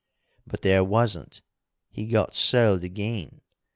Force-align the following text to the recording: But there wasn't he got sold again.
But 0.47 0.63
there 0.63 0.83
wasn't 0.83 1.41
he 1.91 2.07
got 2.07 2.33
sold 2.33 2.83
again. 2.83 3.41